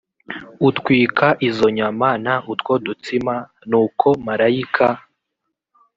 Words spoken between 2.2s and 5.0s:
n utwo dutsima nuko marayika